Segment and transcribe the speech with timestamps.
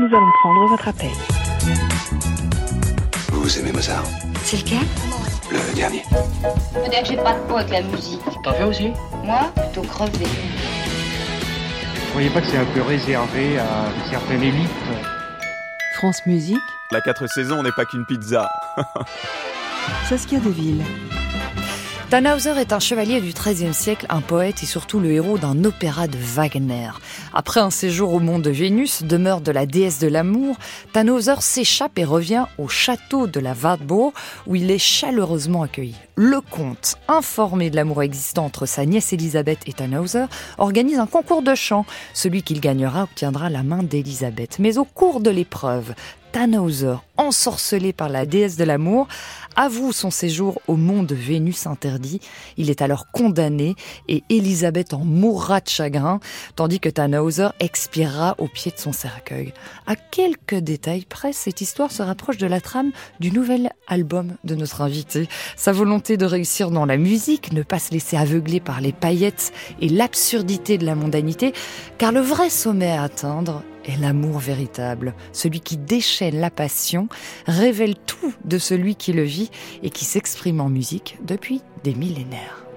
[0.00, 1.10] nous allons prendre votre appel.
[3.32, 4.04] Vous aimez Mozart
[4.42, 4.78] C'est lequel?
[5.50, 6.02] Le dernier.
[6.10, 8.20] Faut dire que j'ai pas de peau avec la musique.
[8.42, 8.92] T'en fais aussi?
[9.24, 10.24] Moi, plutôt crevé.
[10.24, 14.70] Vous voyez pas que c'est un peu réservé à une certaine élite?
[15.98, 16.58] France Musique,
[16.92, 18.48] La quatre saisons n'est pas qu'une pizza.
[20.08, 20.82] Saskia Deville.
[22.10, 26.08] Tannhauser est un chevalier du XIIIe siècle, un poète et surtout le héros d'un opéra
[26.08, 26.90] de Wagner.
[27.32, 30.56] Après un séjour au monde de Vénus, demeure de la déesse de l'amour,
[30.92, 34.12] Tannhauser s'échappe et revient au château de la Wartburg
[34.48, 35.94] où il est chaleureusement accueilli.
[36.16, 40.24] Le comte, informé de l'amour existant entre sa nièce Elisabeth et Tannhauser,
[40.58, 41.86] organise un concours de chant.
[42.12, 44.58] Celui qu'il gagnera obtiendra la main d'Elisabeth.
[44.58, 45.94] Mais au cours de l'épreuve,
[46.32, 49.08] Tannhauser, ensorcelé par la déesse de l'amour,
[49.56, 52.20] avoue son séjour au monde de Vénus interdit.
[52.56, 53.74] Il est alors condamné
[54.08, 56.20] et Elisabeth en mourra de chagrin,
[56.54, 59.52] tandis que Tannhauser expirera au pied de son cercueil.
[59.86, 64.54] À quelques détails près, cette histoire se rapproche de la trame du nouvel album de
[64.54, 65.28] notre invité.
[65.56, 69.52] Sa volonté de réussir dans la musique, ne pas se laisser aveugler par les paillettes
[69.80, 71.52] et l'absurdité de la mondanité,
[71.98, 77.08] car le vrai sommet à atteindre est l'amour véritable, celui qui déchaîne la passion,
[77.46, 79.50] révèle tout de celui qui le vit
[79.82, 82.69] et qui s'exprime en musique depuis des millénaires.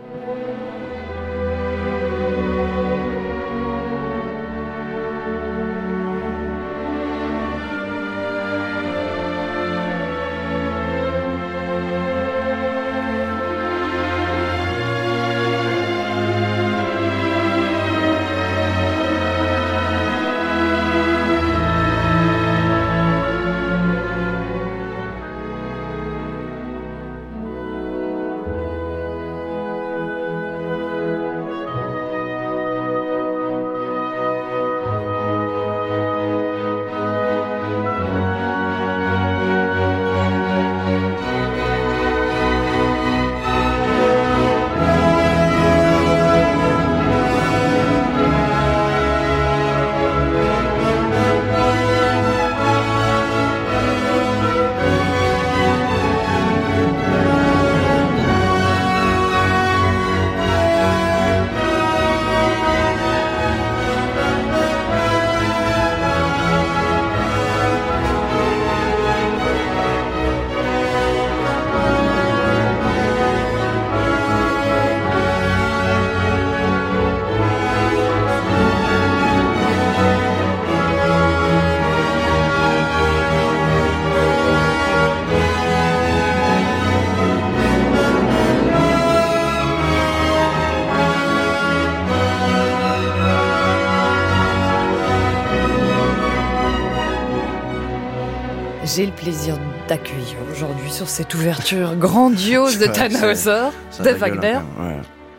[99.84, 104.60] Plaisir d'accueillir aujourd'hui sur cette ouverture grandiose de Tannhauser, Ça de Wagner.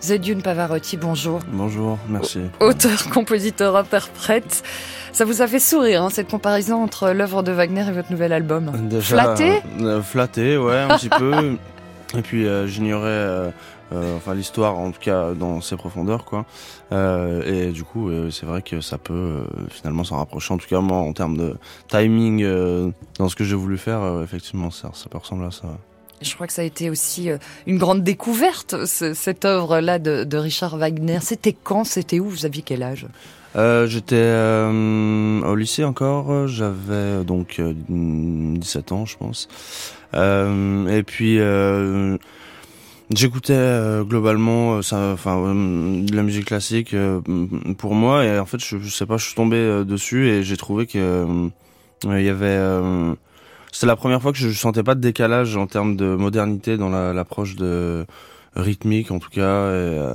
[0.01, 1.41] Zedune Pavarotti, bonjour.
[1.49, 2.41] Bonjour, merci.
[2.61, 4.63] Auteur, compositeur, interprète.
[5.13, 8.33] Ça vous a fait sourire, hein, cette comparaison entre l'œuvre de Wagner et votre nouvel
[8.33, 8.71] album?
[8.91, 11.57] Déjà, Flatté euh, Flatté, ouais, un petit peu.
[12.17, 13.51] Et puis euh, j'ignorais, euh,
[13.93, 16.47] enfin l'histoire en tout cas dans ses profondeurs, quoi.
[16.93, 20.53] Euh, et du coup, euh, c'est vrai que ça peut euh, finalement s'en rapprocher.
[20.55, 21.57] En tout cas, moi, en termes de
[21.89, 25.51] timing euh, dans ce que j'ai voulu faire, euh, effectivement, ça, ça peut ressembler à
[25.51, 25.69] ça.
[26.23, 30.25] Je crois que ça a été aussi euh, une grande découverte, ce- cette œuvre-là de,
[30.25, 31.19] de Richard Wagner.
[31.21, 32.29] C'était quand C'était où?
[32.31, 33.07] Vous aviez quel âge?
[33.57, 39.49] Euh, J'étais euh, au lycée encore, j'avais euh, donc euh, 17 ans, je pense.
[40.15, 42.17] Euh, et puis euh,
[43.11, 47.21] j'écoutais euh, globalement, euh, ça, enfin, euh, de la musique classique euh,
[47.79, 48.25] pour moi.
[48.25, 50.99] Et en fait, je, sais pas, je suis tombé euh, dessus et j'ai trouvé que
[50.99, 51.49] euh,
[52.05, 52.59] il y avait.
[53.73, 56.91] c'était la première fois que je sentais pas de décalage en termes de modernité dans
[56.91, 58.05] la- l'approche de
[58.57, 59.41] rythmique, en tout cas.
[59.41, 60.15] Et, euh,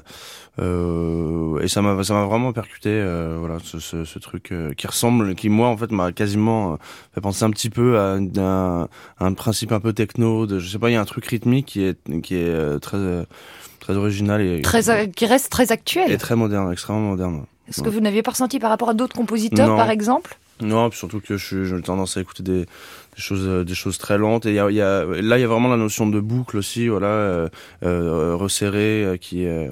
[0.74, 4.74] euh, et ça m'a ça m'a vraiment percuté euh, voilà ce, ce, ce truc euh,
[4.74, 6.75] qui ressemble qui moi en fait m'a quasiment euh,
[7.15, 8.88] fait penser un petit peu à, un,
[9.19, 11.65] un principe un peu techno de je sais pas il y a un truc rythmique
[11.68, 13.25] qui est qui est euh, très
[13.80, 14.81] très original et très,
[15.15, 16.12] Qui reste très actuel.
[16.12, 19.15] et très moderne extrêmement moderne Est-ce que vous n'aviez pas ressenti par rapport à d'autres
[19.15, 19.77] compositeurs, Non.
[19.77, 20.38] par exemple?
[20.62, 22.65] Non, puis surtout que je suis- j'ai tendance à écouter des,
[23.15, 24.45] des choses, euh, des choses très lentes.
[24.45, 26.88] Et y a, y a- là, il y a vraiment la notion de boucle aussi,
[26.88, 27.50] voilà, euh,
[27.83, 29.71] euh, resserrée, qui est.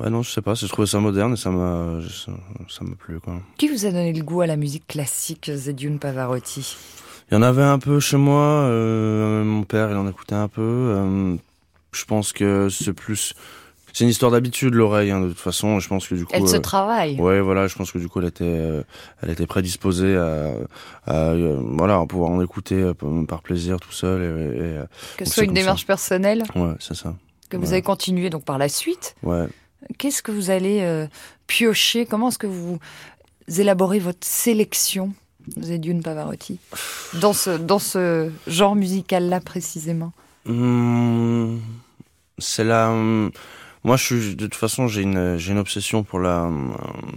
[0.00, 2.32] Ouais, non, je sais pas, j'ai trouvé ça moderne et ça m'a, ça
[2.68, 3.34] ça m'a plu, quoi.
[3.58, 6.76] Qui vous a donné le goût à la musique classique, Zedune Pavarotti?
[7.30, 8.42] Il y en avait un peu chez moi.
[8.42, 10.60] euh, mon père, il en écoutait un peu.
[10.62, 11.36] euh,
[11.92, 13.34] je pense que c'est plus.
[13.94, 15.78] C'est une histoire d'habitude, l'oreille, hein, de toute façon.
[15.78, 16.32] Je pense que du coup.
[16.34, 17.16] Elle se euh, travaille.
[17.20, 18.82] Ouais, voilà, je pense que du coup, elle était, euh,
[19.22, 20.50] elle était prédisposée à,
[21.06, 22.90] à, euh, voilà, pouvoir en écouter
[23.28, 24.22] par plaisir tout seul.
[24.22, 24.80] Et, et,
[25.16, 25.54] Que ce soit une ça.
[25.54, 27.14] démarche personnelle, ouais, c'est ça.
[27.48, 29.14] que vous avez continué donc par la suite.
[29.22, 29.46] Ouais.
[29.96, 31.06] Qu'est-ce que vous allez
[31.46, 32.04] piocher?
[32.04, 32.80] Comment est-ce que vous
[33.58, 35.12] élaborez votre sélection,
[35.60, 36.58] Zedune Pavarotti,
[37.20, 40.12] dans ce, dans ce genre musical-là précisément?
[40.48, 41.60] Hum,
[42.38, 42.92] c'est la.
[43.84, 46.50] Moi, je suis de toute façon, j'ai une, j'ai une obsession pour la,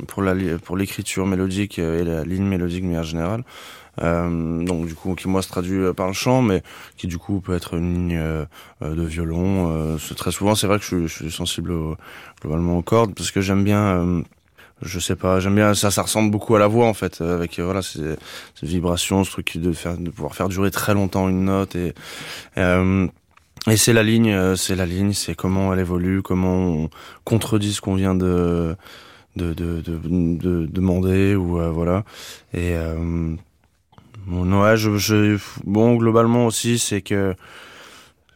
[0.07, 3.43] pour la, pour l'écriture mélodique et la ligne mélodique de manière générale.
[4.01, 6.63] Euh, donc du coup, qui moi se traduit euh, par le chant, mais
[6.97, 8.45] qui du coup peut être une ligne euh,
[8.83, 9.71] euh, de violon.
[9.71, 11.97] Euh, très souvent, c'est vrai que je, je suis sensible au-
[12.41, 14.23] globalement aux cordes parce que j'aime bien.
[14.81, 17.59] je sais pas, j'aime bien ça, ça ressemble beaucoup à la voix en fait, avec
[17.59, 18.15] voilà ces,
[18.63, 21.93] vibrations, ce truc de faire, de pouvoir faire durer très longtemps une note et
[22.57, 23.07] euh,
[23.67, 26.89] et c'est la ligne, euh, c'est la ligne, c'est comment elle évolue, comment on
[27.25, 28.75] contredit ce qu'on vient de
[29.35, 32.03] de, de, de, de demander ou euh, voilà.
[32.53, 33.35] Et euh,
[34.25, 37.35] bon, ouais, je, je, bon, globalement aussi, c'est que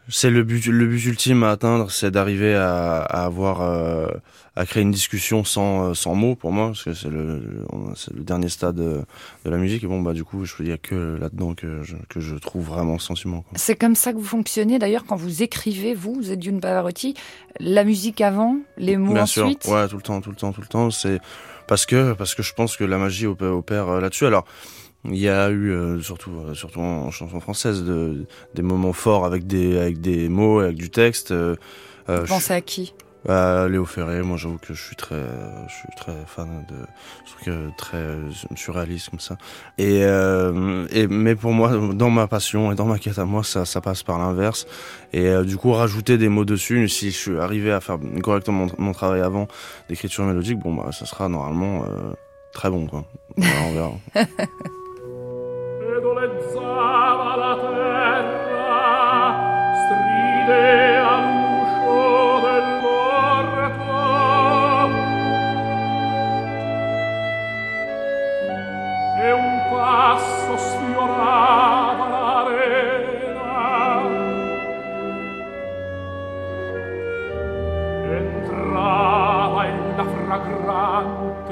[0.10, 4.08] c'est le but, le but ultime à atteindre, c'est d'arriver à, à avoir, euh,
[4.56, 7.66] à créer une discussion sans, euh, sans mots pour moi, parce que c'est le, le-
[7.96, 9.02] c'est le dernier stade de,
[9.46, 9.84] de la musique.
[9.84, 12.36] Et bon, bah, du coup, je il y a que là-dedans que je, que je
[12.36, 13.42] trouve vraiment le sentiment.
[13.42, 13.54] quoi.
[13.56, 17.14] C'est comme ça que vous fonctionnez d'ailleurs quand vous écrivez, vous, Zedune Pavarotti,
[17.60, 19.64] la musique avant, les mots Bien ensuite?
[19.64, 20.92] Sûr, ouais, tout le temps, tout le temps, tout le temps.
[20.92, 21.20] C'est
[21.68, 24.26] parce que parce que je pense que la magie opère, opère, euh, là-dessus.
[24.26, 24.46] Alors,
[25.06, 29.26] il y a eu euh, surtout euh, surtout en chanson française de, des moments forts
[29.26, 31.32] avec des avec des mots, avec du texte.
[31.32, 31.56] euh,
[32.10, 32.94] euh, Vous pensez à qui?
[33.24, 35.22] Bah, Léo Ferré, moi j'avoue que je suis très,
[35.68, 36.76] je suis très fan de
[37.24, 39.38] ce truc euh, très euh, surréaliste comme ça.
[39.78, 43.44] Et, euh, et mais pour moi, dans ma passion et dans ma quête à moi,
[43.44, 44.66] ça, ça passe par l'inverse.
[45.14, 48.66] Et euh, du coup, rajouter des mots dessus, si je suis arrivé à faire correctement
[48.66, 49.48] mon, mon travail avant
[49.88, 52.14] d'écriture mélodique, bon bah ça sera normalement euh,
[52.54, 53.06] très bon quoi.
[53.38, 53.92] Voilà, on verra.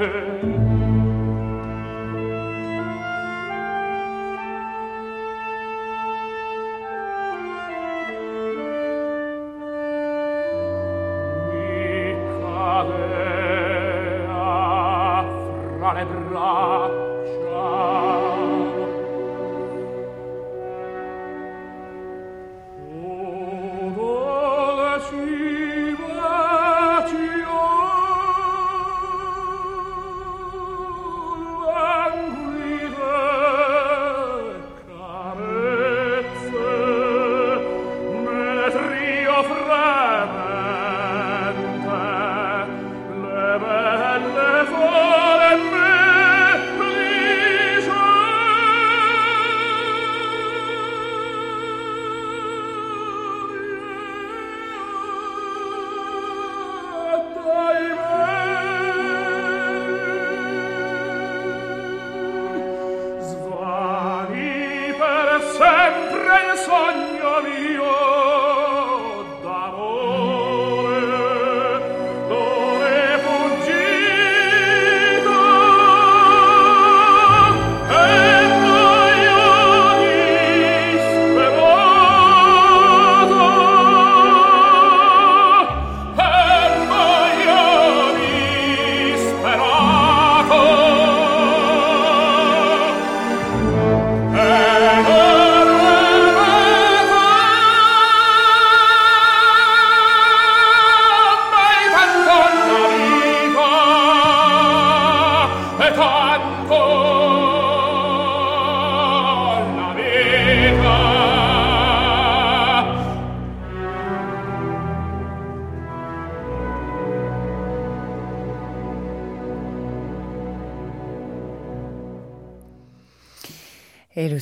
[0.00, 0.89] te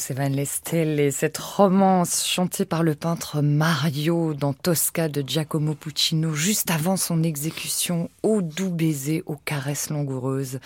[0.09, 5.23] Et le Seven les Stelle, cette romance chantée par le peintre Mario dans Tosca de
[5.27, 10.61] Giacomo Puccino, juste avant son exécution, au doux baiser, aux caresses langoureuses.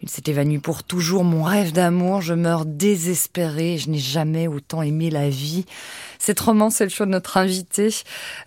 [0.00, 4.82] Il s'est évanoui pour toujours, mon rêve d'amour, je meurs désespéré, je n'ai jamais autant
[4.82, 5.64] aimé la vie.
[6.18, 7.88] Cette romance, c'est le choix de notre invité,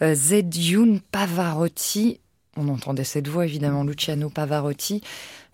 [0.02, 0.16] euh,
[0.56, 2.21] Youn Pavarotti.
[2.58, 5.02] On entendait cette voix, évidemment, Luciano Pavarotti.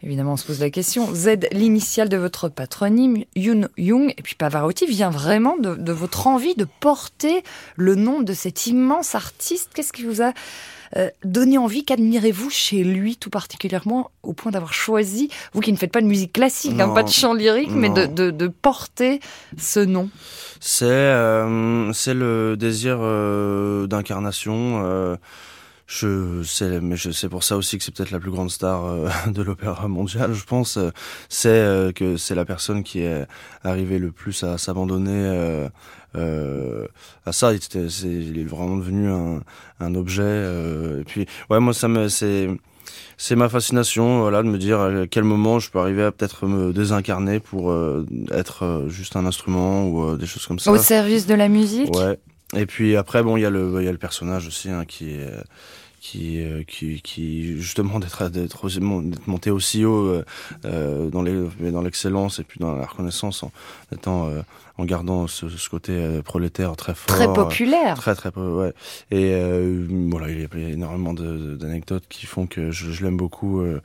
[0.01, 1.13] Évidemment, on se pose la question.
[1.13, 6.55] Z, l'initiale de votre patronyme, Yoon Young, et puis Pavarotti vient vraiment de, votre envie
[6.55, 7.43] de porter
[7.75, 9.71] le nom de cet immense artiste.
[9.75, 10.33] Qu'est-ce qui vous a
[10.95, 15.77] euh, donné envie Qu'admirez-vous chez lui tout particulièrement au point d'avoir choisi, vous qui ne
[15.77, 19.19] faites pas de musique classique, hein, pas de chant lyrique, mais de, porter
[19.57, 20.09] ce nom?
[20.59, 25.17] C'est euh, c'est le désir euh, d'incarnation
[25.87, 28.85] je sais, mais je sais pour ça aussi que c'est peut-être la plus grande star
[28.85, 30.33] euh, de l'opéra mondial.
[30.33, 30.77] Je pense,
[31.29, 33.25] c'est euh, que c'est la personne qui est
[33.63, 35.69] arrivée le plus à s'abandonner
[36.15, 36.85] euh,
[37.25, 37.53] à ça.
[37.53, 39.41] Il, était, est, il est vraiment devenu un,
[39.79, 40.43] un objet.
[40.99, 42.49] et puis, ouais, moi ça me, c'est
[43.17, 46.45] c'est ma fascination voilà de me dire à quel moment je peux arriver à peut-être
[46.45, 47.75] me désincarner pour
[48.31, 51.93] être juste un instrument ou des choses comme ça au service de la musique?
[51.95, 52.17] Ouais
[52.55, 55.17] et puis après, bon, il y a le, y a le personnage aussi hein, qui
[55.19, 58.69] euh, qui, qui justement d'être d'être
[59.27, 60.25] monté aussi haut euh,
[60.65, 63.51] euh, dans les dans l'excellence et puis dans la reconnaissance en
[63.93, 64.41] étant euh,
[64.77, 67.07] en gardant ce, ce côté euh, prolétaire très fort.
[67.07, 67.97] Très populaire.
[67.97, 68.73] Très, très, ouais.
[69.09, 73.61] Et euh, voilà, il y a énormément d'anecdotes qui font que je, je l'aime beaucoup.
[73.61, 73.81] Euh,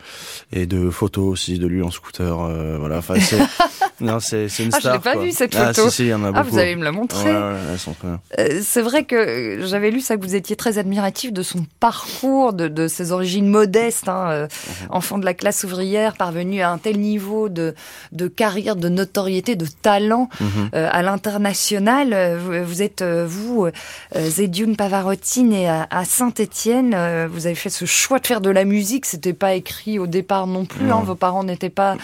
[0.53, 2.37] et de photos aussi de lui en scooter.
[2.79, 3.39] voilà, enfin, c'est,
[4.01, 4.81] non, c'est, c'est une star.
[4.95, 5.89] Ah, je l'ai pas vu cette ah, photo.
[5.89, 6.39] si, si, il y en a beaucoup.
[6.39, 7.31] Ah, vous allez me la montrer.
[7.31, 8.21] Ouais, ouais, elles sont très bien.
[8.63, 12.69] c'est vrai que j'avais lu ça, que vous étiez très admiratif de son parcours, de,
[12.69, 14.89] de ses origines modestes, hein, mhm.
[14.91, 17.75] enfant de la classe ouvrière, parvenu à un tel niveau de,
[18.13, 20.29] de carrière, de notoriété, de talent.
[20.41, 20.71] Mhm.
[20.82, 22.12] Euh, à l'international.
[22.12, 23.69] Euh, vous êtes, euh, vous,
[24.15, 26.97] Zedioun Pavarotti, né à Saint-Étienne.
[27.27, 29.07] Vous avez fait ce choix de faire de la musique.
[29.07, 30.91] C'était pas écrit au départ non plus.
[30.91, 31.03] Hein.
[31.05, 31.97] Vos parents n'étaient pas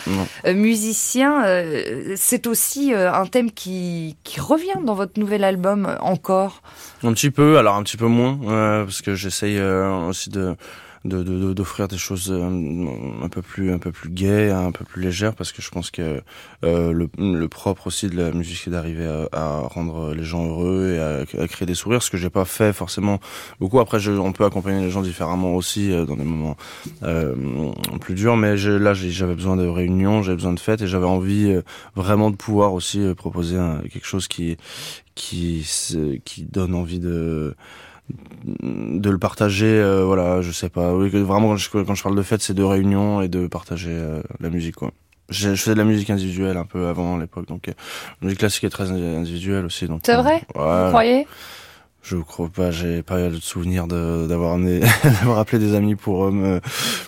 [0.47, 1.45] musiciens.
[2.17, 6.63] C'est aussi un thème qui, qui revient dans votre nouvel album encore.
[7.03, 10.57] Un petit peu, alors un petit peu moins, parce que j'essaye aussi de
[11.05, 15.03] de d'offrir des choses euh, un peu plus un peu plus gaies, un peu plus
[15.03, 16.23] légères parce que je pense que
[16.65, 20.47] euh, le, le, propre aussi de la musique c'est d'arriver à, à, rendre les gens
[20.47, 23.21] heureux et à, à créer des sourires ce que j'ai pas fait forcément
[23.61, 23.81] beaucoup.
[23.81, 26.57] Après je, on peut accompagner les gens différemment aussi euh, dans des moments
[27.03, 27.35] euh,
[28.01, 31.55] plus durs mais là j'avais besoin de réunions j'avais besoin de fêtes et j'avais envie
[31.95, 33.57] vraiment de pouvoir aussi proposer
[33.93, 34.57] quelque chose qui
[35.15, 35.67] qui
[36.25, 37.55] qui donne envie de
[38.63, 40.95] de le partager euh, voilà je sais pas.
[40.95, 43.93] Oui, vraiment quand je, quand je parle de fête c'est de réunion et de partager
[43.93, 44.93] euh, la musique quoi.
[45.29, 47.73] Je, faisais de la musique individuelle un peu avant à l'époque donc euh,
[48.23, 50.43] la musique classique est très individuelle aussi donc c'est vrai?
[50.55, 51.27] ouais, vous croyez?
[52.01, 56.61] Je crois pas j'ai pas de souvenir d'avoir amené d'avoir appelé des amis pour me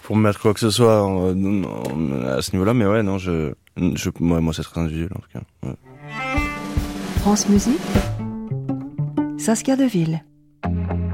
[0.02, 3.52] pour me mettre quoi que ce soit à ce niveau là mais ouais non je
[3.76, 5.76] je moi, moi c'est très individuel en tout cas ouais.
[7.20, 7.78] France Musique
[9.38, 10.22] Saskia Deville
[10.62, 11.09] Thank you.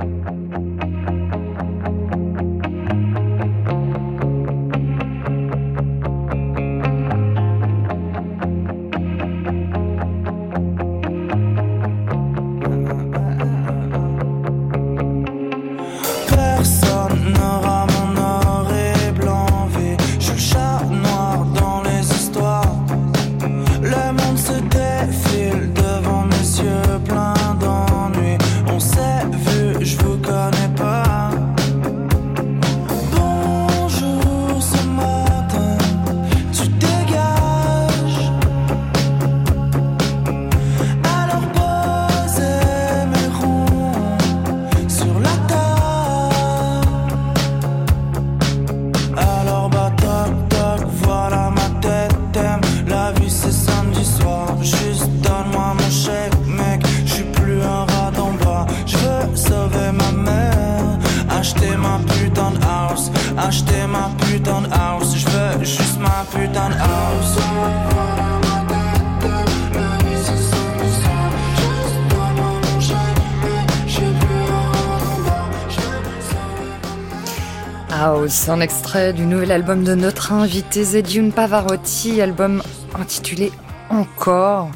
[78.29, 82.63] C'est un extrait du nouvel album de notre invité Zedune Pavarotti, album
[82.95, 83.53] intitulé
[83.91, 84.71] Encore.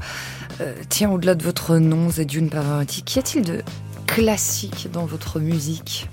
[0.61, 3.63] Euh, tiens, au-delà de votre nom, Zedune Pavarotti, qu'y a-t-il de
[4.07, 6.09] classique dans votre musique?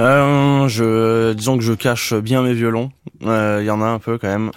[0.00, 2.90] Euh, Disons que je cache bien mes violons.
[3.20, 4.50] Il euh, y en a un peu quand même.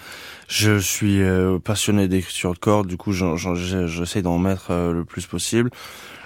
[0.48, 5.26] Je suis euh, passionné d'écriture de cordes, du coup j'essaie d'en mettre euh, le plus
[5.26, 5.70] possible.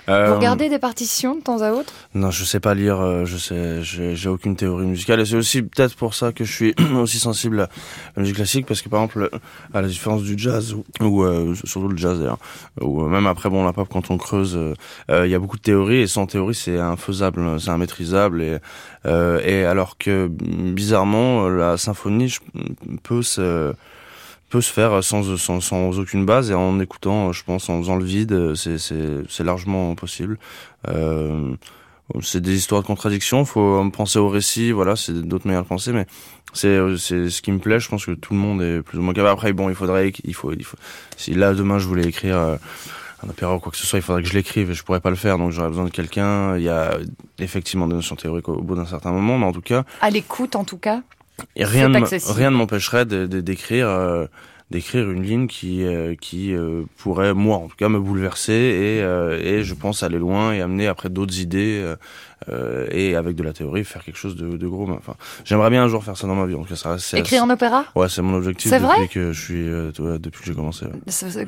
[0.08, 1.92] Euh, Vous regardez des partitions de temps à autre?
[2.14, 3.00] Non, je sais pas lire.
[3.00, 5.20] Euh, je sais, j'ai aucune théorie musicale.
[5.20, 7.68] Et c'est aussi peut-être pour ça que je suis aussi sensible à
[8.16, 9.30] la musique classique, parce que par exemple,
[9.72, 12.38] à la différence du jazz ou, euh, surtout le jazz d'ailleurs,
[12.80, 14.58] ou même après bon la pop quand on creuse,
[15.08, 18.58] il y a beaucoup de théories et sans théorie c'est infaisable, c'est immaîtrisable et
[19.44, 22.34] et alors que bizarrement la symphonie
[23.02, 23.72] peut se
[24.50, 27.96] peut se faire sans, sans, sans, aucune base et en écoutant, je pense, en faisant
[27.96, 30.38] le vide, c'est largement possible.
[30.88, 31.54] Euh,
[32.20, 35.92] c'est des histoires de contradictions, faut penser au récit, voilà, c'est d'autres manières de penser,
[35.92, 36.06] mais
[36.52, 37.78] c'est ce qui me plaît.
[37.78, 39.32] Je pense que tout le monde est plus ou moins capable.
[39.32, 40.76] Après, bon, il faudrait, il faut, il faut.
[41.16, 42.56] Si là demain je voulais écrire euh,
[43.24, 45.00] un opéra ou quoi que ce soit, il faudrait que je l'écrive et je pourrais
[45.00, 46.56] pas le faire, donc j'aurais besoin de quelqu'un.
[46.56, 46.98] Il y a
[47.38, 49.84] effectivement des notions théoriques au bout d'un certain moment, mais en tout cas.
[50.00, 51.02] À l'écoute, en tout cas.
[51.56, 54.26] Et rien ne, rien ne m'empêcherait d'écrire euh,
[54.70, 58.98] d'écrire une ligne qui euh, qui euh, pourrait moi en tout cas me bouleverser et
[59.48, 61.94] et je pense aller loin et amener après d'autres idées
[62.92, 65.88] et avec de la théorie faire quelque chose de, de gros enfin j'aimerais bien un
[65.88, 67.84] jour faire ça dans ma vie en tout cas ça écrire en opéra?
[67.94, 69.64] Ouais c'est mon objectif depuis que je suis
[70.18, 70.86] depuis que j'ai commencé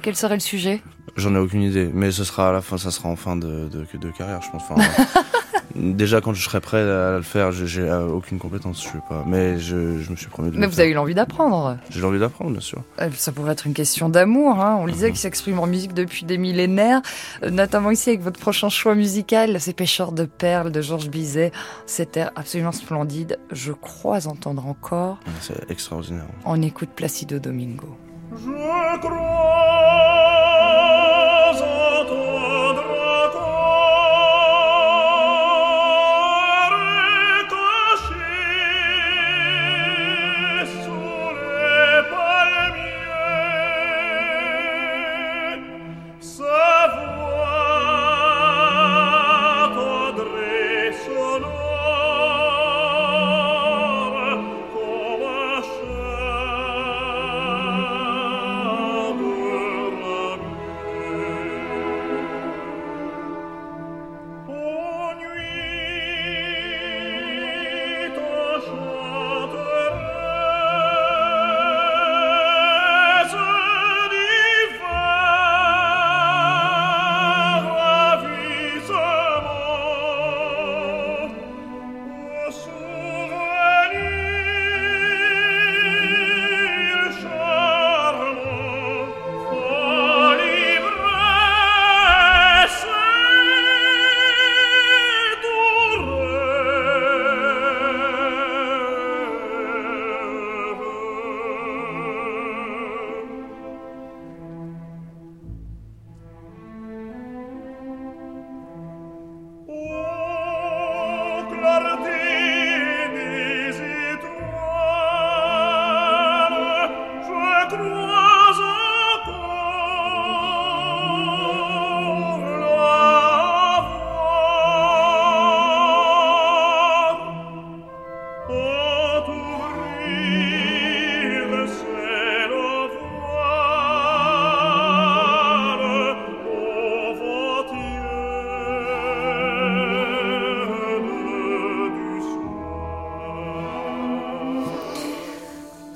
[0.02, 0.82] quel serait le sujet?
[1.16, 3.68] J'en ai aucune idée mais ce sera à la fin ça sera en fin de
[3.68, 4.82] de, de carrière je pense enfin,
[5.74, 9.24] Déjà, quand je serai prêt à le faire, j'ai aucune compétence, je sais pas.
[9.26, 12.18] Mais je, je me suis promis de Mais vous avez eu l'envie d'apprendre J'ai l'envie
[12.18, 12.82] d'apprendre, bien sûr.
[13.00, 14.60] Euh, ça pourrait être une question d'amour.
[14.60, 14.78] Hein.
[14.80, 15.12] On disait mhm.
[15.12, 17.02] qu'il s'exprime en musique depuis des millénaires,
[17.42, 21.52] euh, notamment ici avec votre prochain choix musical, Ces pêcheurs de perles de Georges Bizet.
[21.86, 23.38] C'était absolument splendide.
[23.50, 25.18] Je crois entendre encore.
[25.40, 26.26] C'est extraordinaire.
[26.44, 27.96] On écoute Placido Domingo.
[28.32, 30.11] Je crois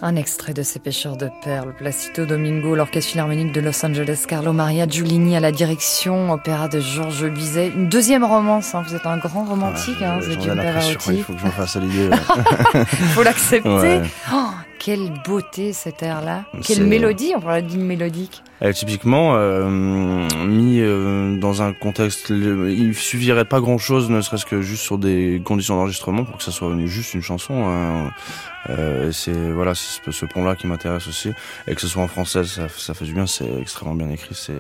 [0.07, 4.53] Un extrait de ces pêcheurs de perles, Placido Domingo, l'orchestre philharmonique de Los Angeles, Carlo
[4.53, 7.73] Maria Giulini à la direction, opéra de Georges Bizet.
[7.75, 8.85] Une deuxième romance, hein.
[8.87, 10.39] vous êtes un grand romantique, hein, vous êtes
[11.09, 12.09] Il faut que j'en fasse l'idée.
[12.13, 14.03] Il faut l'accepter.
[14.33, 14.37] Oh,
[14.87, 16.45] quelle beauté cet air-là.
[16.65, 18.45] Quelle mélodie, on parle d'une mélodique.
[18.61, 19.69] Elle, typiquement, euh,
[20.47, 25.43] mis euh, dans un contexte, il suffirait pas grand-chose, ne serait-ce que juste sur des
[25.45, 27.67] conditions d'enregistrement pour que ça soit juste une chanson.
[27.67, 28.13] Hein.
[28.71, 31.33] Euh, c'est voilà, c'est ce pont-là qui m'intéresse aussi,
[31.67, 33.27] et que ce soit en français, ça, ça fait du bien.
[33.27, 34.55] C'est extrêmement bien écrit, c'est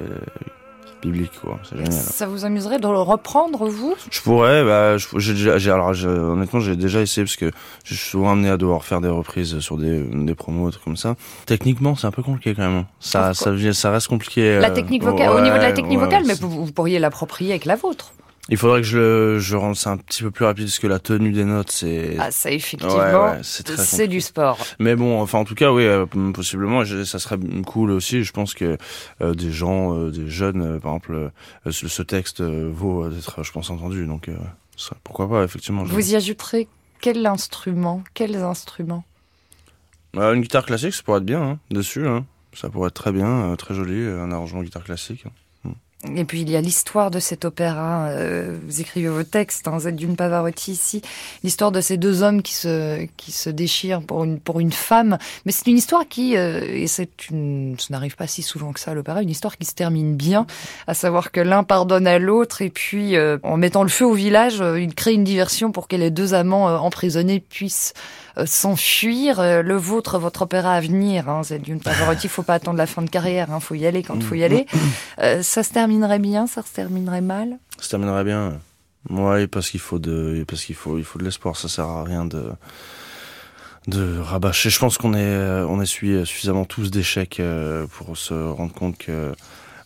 [1.07, 1.59] biblique quoi.
[1.62, 1.92] C'est génial.
[1.92, 3.95] Ça vous amuserait de le reprendre vous?
[4.11, 4.64] Je pourrais.
[4.64, 7.51] Bah, j'ai alors honnêtement, j'ai déjà essayé parce que
[7.85, 10.97] je suis souvent amené à devoir faire des reprises sur des, des promos, trucs comme
[10.97, 11.16] ça.
[11.47, 12.85] Techniquement, c'est un peu compliqué quand même.
[13.01, 14.59] Ça, ça, ça, reste compliqué.
[14.59, 17.77] La technique vocale, au niveau de la technique vocale, mais vous pourriez l'approprier avec la
[17.77, 18.12] vôtre.
[18.48, 21.00] Il faudrait que je, je rende ça un petit peu plus rapide parce que la
[21.00, 22.16] tenue des notes, c'est.
[22.18, 24.59] Ah, ça, effectivement, c'est du sport.
[24.78, 28.22] Mais bon, enfin, en tout cas, oui, euh, possiblement, ça serait cool aussi.
[28.22, 28.78] Je pense que
[29.20, 31.32] euh, des gens, euh, des jeunes, par exemple,
[31.70, 34.06] ce texte vaut d'être, je pense, entendu.
[34.06, 34.30] Donc,
[35.02, 35.82] pourquoi pas, effectivement.
[35.82, 36.68] Vous y ajouterez
[37.00, 39.04] quel instrument Quels instruments?
[40.14, 42.06] Bah, une guitare classique, ça pourrait être bien hein, dessus.
[42.06, 42.24] Hein.
[42.54, 45.24] Ça pourrait être très bien, euh, très joli, euh, un arrangement guitare classique.
[46.14, 48.09] Et puis il y a l'histoire de cet opéra.
[48.09, 51.03] Euh, vous écrivez vos textes, hein, d'une Pavarotti ici,
[51.42, 55.19] l'histoire de ces deux hommes qui se qui se déchirent pour une pour une femme.
[55.45, 58.81] Mais c'est une histoire qui euh, et c'est une, ça n'arrive pas si souvent que
[58.81, 60.47] ça à l'opéra, une histoire qui se termine bien,
[60.87, 64.14] à savoir que l'un pardonne à l'autre et puis euh, en mettant le feu au
[64.14, 67.95] village, il crée une diversion pour que les deux amants emprisonnés puissent
[68.44, 69.40] s'enfuir.
[69.40, 73.11] Le vôtre, votre opéra à venir, hein, d'une Pavarotti, faut pas attendre la fin de
[73.11, 74.66] carrière, hein, faut y aller quand il faut y aller.
[75.18, 77.59] ça se termine terminerait bien, ça se terminerait mal?
[77.79, 78.59] Ça se terminerait bien.
[79.11, 81.57] Ouais, parce qu'il faut de, parce qu'il faut, il faut de l'espoir.
[81.57, 82.53] Ça sert à rien de,
[83.87, 84.70] de rabâcher.
[84.70, 85.37] Je pense qu'on est,
[85.68, 89.33] on essuie suffisamment tous d'échecs euh, pour se rendre compte que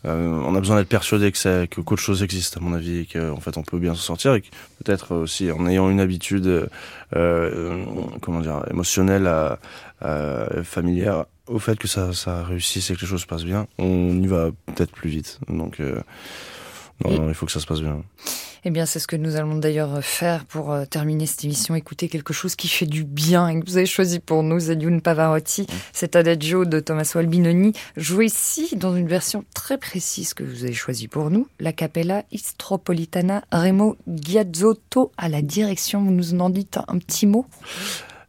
[0.06, 3.00] euh, on a besoin d'être persuadé que c'est que qu'autre chose existe à mon avis
[3.00, 4.42] et qu'en fait on peut bien s'en sortir et
[4.82, 6.68] peut-être aussi en ayant une habitude
[7.16, 7.84] euh,
[8.22, 9.58] comment dire émotionnelle à,
[10.64, 14.22] familière au fait que ça, ça réussisse et que les choses se passent bien, on
[14.22, 15.40] y va peut-être plus vite.
[15.48, 15.82] Donc,
[17.08, 18.02] non, il faut que ça se passe bien.
[18.64, 21.74] Eh bien, c'est ce que nous allons d'ailleurs faire pour euh, terminer cette émission.
[21.74, 25.00] Écouter quelque chose qui fait du bien et que vous avez choisi pour nous, Zedioun
[25.00, 25.66] Pavarotti.
[25.94, 30.74] C'est Adagio de Tommaso Albinoni, joué ici dans une version très précise que vous avez
[30.74, 36.04] choisie pour nous, la Capella Istropolitana Remo Giazzotto à la direction.
[36.04, 37.46] Vous nous en dites un petit mot?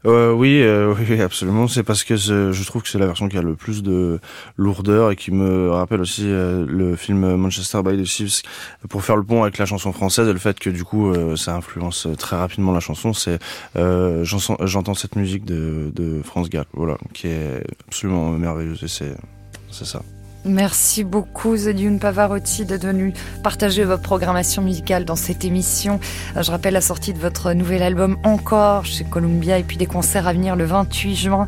[0.05, 1.67] Euh, oui, euh, oui, absolument.
[1.67, 4.19] C'est parce que je trouve que c'est la version qui a le plus de
[4.57, 8.41] lourdeur et qui me rappelle aussi euh, le film Manchester by the Thieves
[8.89, 11.55] pour faire le pont avec la chanson française et le fait que du coup ça
[11.55, 13.13] influence très rapidement la chanson.
[13.13, 13.39] C'est
[13.75, 18.87] j'entends cette musique de, France Gall, voilà, qui est absolument merveilleuse et
[19.69, 20.01] c'est ça.
[20.43, 25.99] Merci beaucoup Zedioun Pavarotti d'être venu partager votre programmation musicale dans cette émission.
[26.35, 29.85] Euh, je rappelle la sortie de votre nouvel album Encore chez Columbia et puis des
[29.85, 31.47] concerts à venir le 28 juin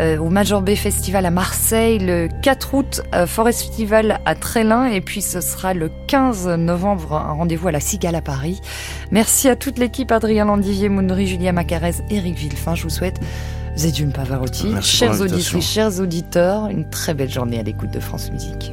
[0.00, 4.86] euh, au Major Bay Festival à Marseille, le 4 août euh, Forest Festival à Trélin
[4.86, 8.60] et puis ce sera le 15 novembre un rendez-vous à la Cigale à Paris.
[9.12, 12.74] Merci à toute l'équipe Adrien Landivier, Mounri, Julia Macarez, Eric Villefin.
[12.74, 13.20] Je vous souhaite
[13.76, 14.68] Zedune Pavarotti.
[14.82, 18.72] chers auditrices, chers auditeurs, une très belle journée à l'écoute de France Musique.